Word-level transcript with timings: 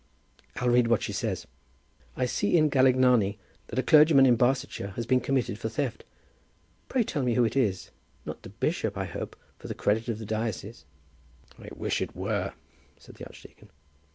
"I'll 0.55 0.69
read 0.71 0.87
what 0.87 1.03
she 1.03 1.13
says. 1.13 1.45
'I 2.17 2.25
see 2.25 2.57
in 2.57 2.71
Galignani 2.71 3.37
that 3.67 3.77
a 3.77 3.83
clergyman 3.83 4.25
in 4.25 4.35
Barsetshire 4.35 4.93
has 4.95 5.05
been 5.05 5.19
committed 5.21 5.59
for 5.59 5.69
theft. 5.69 6.05
Pray 6.89 7.03
tell 7.03 7.21
me 7.21 7.35
who 7.35 7.43
it 7.45 7.55
is. 7.55 7.91
Not 8.25 8.41
the 8.41 8.49
bishop, 8.49 8.97
I 8.97 9.05
hope, 9.05 9.35
for 9.59 9.67
the 9.67 9.75
credit 9.75 10.09
of 10.09 10.17
the 10.17 10.25
diocese?'" 10.25 10.85
"I 11.59 11.69
wish 11.75 12.01
it 12.01 12.15
were," 12.15 12.53
said 12.97 13.17
the 13.17 13.27
archdeacon. 13.27 13.69